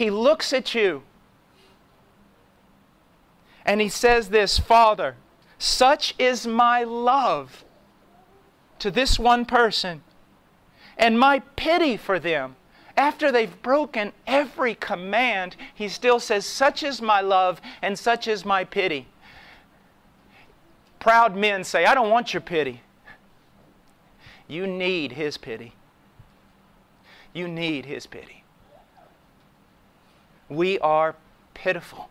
[0.00, 1.02] he looks at you
[3.66, 5.16] and he says this Father,
[5.58, 7.66] such is my love
[8.78, 10.00] to this one person
[10.96, 12.56] and my pity for them.
[12.96, 18.42] After they've broken every command, he still says, Such is my love and such is
[18.42, 19.06] my pity.
[20.98, 22.80] Proud men say, I don't want your pity.
[24.48, 25.74] You need his pity.
[27.34, 28.39] You need his pity.
[30.50, 31.14] We are
[31.54, 32.10] pitiful.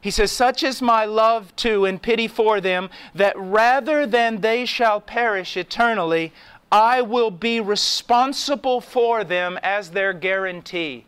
[0.00, 4.64] He says, Such is my love to and pity for them, that rather than they
[4.64, 6.32] shall perish eternally,
[6.72, 11.04] I will be responsible for them as their guarantee.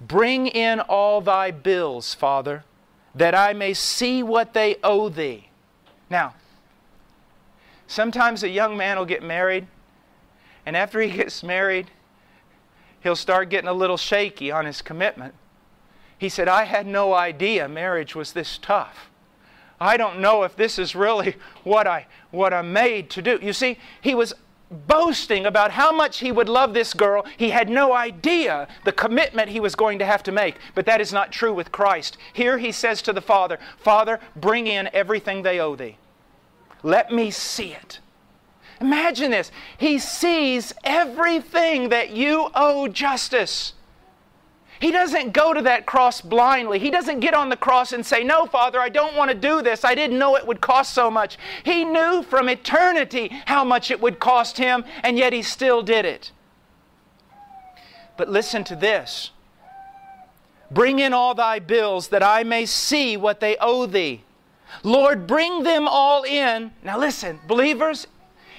[0.00, 2.64] Bring in all thy bills, Father,
[3.14, 5.48] that I may see what they owe thee.
[6.10, 6.34] Now,
[7.86, 9.68] sometimes a young man will get married,
[10.64, 11.90] and after he gets married,
[13.02, 15.34] he'll start getting a little shaky on his commitment.
[16.18, 19.10] He said, I had no idea marriage was this tough.
[19.80, 23.38] I don't know if this is really what, I, what I'm made to do.
[23.42, 24.32] You see, he was
[24.70, 27.26] boasting about how much he would love this girl.
[27.36, 30.56] He had no idea the commitment he was going to have to make.
[30.74, 32.16] But that is not true with Christ.
[32.32, 35.96] Here he says to the Father, Father, bring in everything they owe thee.
[36.82, 37.98] Let me see it.
[38.82, 39.52] Imagine this.
[39.78, 43.74] He sees everything that you owe justice.
[44.80, 46.80] He doesn't go to that cross blindly.
[46.80, 49.62] He doesn't get on the cross and say, No, Father, I don't want to do
[49.62, 49.84] this.
[49.84, 51.38] I didn't know it would cost so much.
[51.62, 56.04] He knew from eternity how much it would cost him, and yet he still did
[56.04, 56.32] it.
[58.16, 59.30] But listen to this
[60.72, 64.24] Bring in all thy bills that I may see what they owe thee.
[64.82, 66.72] Lord, bring them all in.
[66.82, 68.08] Now listen, believers,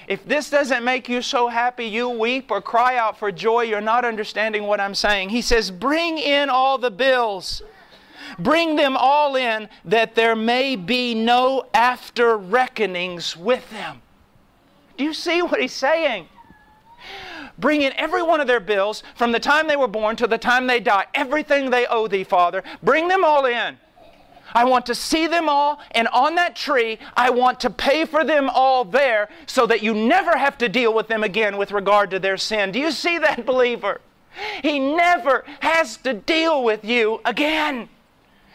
[0.07, 3.81] if this doesn't make you so happy you weep or cry out for joy, you're
[3.81, 5.29] not understanding what I'm saying.
[5.29, 7.61] He says, Bring in all the bills.
[8.39, 14.01] Bring them all in that there may be no after reckonings with them.
[14.97, 16.27] Do you see what he's saying?
[17.57, 20.37] Bring in every one of their bills from the time they were born to the
[20.37, 22.63] time they die, everything they owe thee, Father.
[22.81, 23.77] Bring them all in.
[24.53, 28.23] I want to see them all, and on that tree, I want to pay for
[28.23, 32.11] them all there so that you never have to deal with them again with regard
[32.11, 32.71] to their sin.
[32.71, 34.01] Do you see that, believer?
[34.61, 37.89] He never has to deal with you again.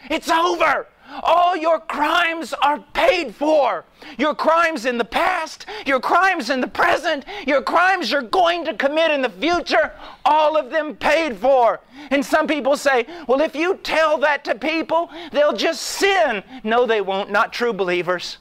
[0.09, 0.87] It's over.
[1.23, 3.85] All your crimes are paid for.
[4.17, 8.73] Your crimes in the past, your crimes in the present, your crimes you're going to
[8.73, 9.91] commit in the future,
[10.25, 11.79] all of them paid for.
[12.11, 16.43] And some people say, well, if you tell that to people, they'll just sin.
[16.63, 17.31] No, they won't.
[17.31, 18.37] Not true believers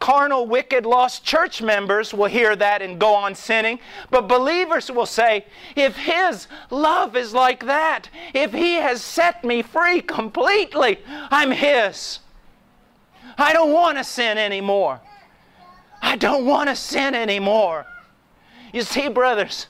[0.00, 3.78] carnal, wicked, lost church members will hear that and go on sinning.
[4.10, 5.46] But believers will say,
[5.76, 12.20] if His love is like that, if He has set me free completely, I'm His.
[13.38, 15.00] I don't want to sin anymore.
[16.02, 17.86] I don't want to sin anymore.
[18.72, 19.66] You see, brothers,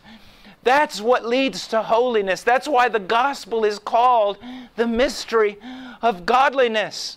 [0.62, 2.42] that's what leads to holiness.
[2.42, 4.38] That's why the gospel is called
[4.76, 5.58] the mystery
[6.02, 7.16] of godliness.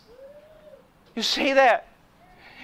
[1.16, 1.88] You see that?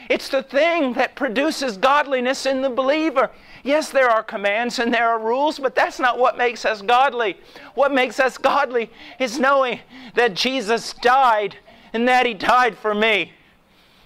[0.10, 3.30] It's the thing that produces godliness in the believer.
[3.64, 7.38] Yes, there are commands and there are rules, but that's not what makes us godly.
[7.76, 8.90] What makes us godly
[9.20, 9.82] is knowing
[10.16, 11.58] that Jesus died
[11.94, 13.34] and that He died for me.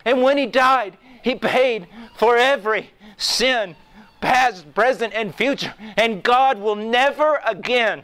[0.04, 1.88] And when He died, He paid
[2.18, 3.78] for every sin,
[4.20, 5.74] past, present, and future.
[5.96, 8.04] And God will never again,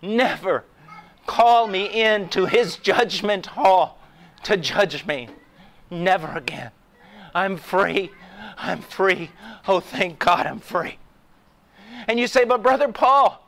[0.00, 0.64] never
[1.26, 3.98] call me into His judgment hall
[4.44, 5.28] to judge me.
[5.90, 6.70] Never again.
[7.34, 8.10] I'm free.
[8.56, 9.30] I'm free.
[9.66, 10.98] Oh, thank God I'm free.
[12.08, 13.46] And you say, but Brother Paul,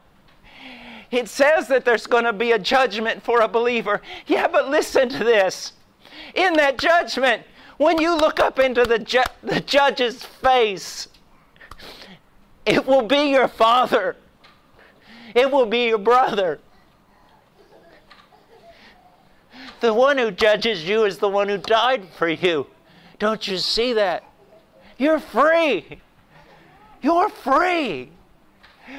[1.10, 4.00] it says that there's going to be a judgment for a believer.
[4.26, 5.72] Yeah, but listen to this.
[6.34, 7.42] In that judgment,
[7.76, 11.08] when you look up into the, ju- the judge's face,
[12.64, 14.16] it will be your father,
[15.34, 16.60] it will be your brother,
[19.82, 22.68] The one who judges you is the one who died for you.
[23.18, 24.22] Don't you see that?
[24.96, 25.98] You're free.
[27.02, 28.10] You're free.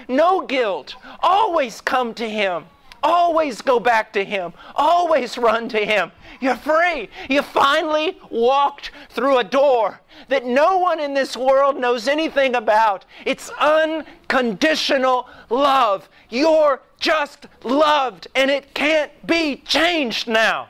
[0.10, 0.96] No guilt.
[1.22, 2.66] Always come to Him.
[3.02, 4.52] Always go back to Him.
[4.76, 6.12] Always run to Him.
[6.42, 7.08] You're free.
[7.30, 13.06] You finally walked through a door that no one in this world knows anything about.
[13.26, 16.10] It's unconditional love.
[16.30, 20.68] You're just loved, and it can't be changed now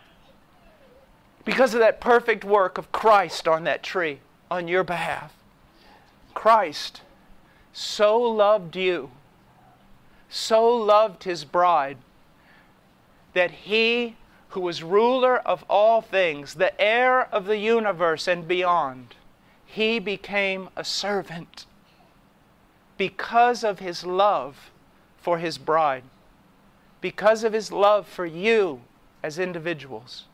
[1.46, 4.20] because of that perfect work of Christ on that tree
[4.50, 5.34] on your behalf.
[6.34, 7.02] Christ
[7.74, 9.12] so loved you,
[10.30, 11.98] so loved his bride,
[13.34, 14.16] that he
[14.50, 19.16] who was ruler of all things, the heir of the universe and beyond,
[19.66, 21.66] he became a servant
[22.96, 24.70] because of his love
[25.18, 26.04] for his bride,
[27.02, 28.82] because of his love for you
[29.24, 30.26] as individuals.